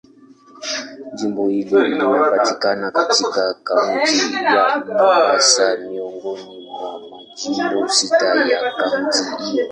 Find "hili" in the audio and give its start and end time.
1.47-1.81